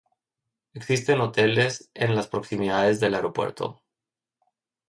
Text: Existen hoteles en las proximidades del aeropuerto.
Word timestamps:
Existen 0.73 1.21
hoteles 1.21 1.91
en 1.93 2.15
las 2.15 2.27
proximidades 2.27 2.99
del 2.99 3.13
aeropuerto. 3.13 3.83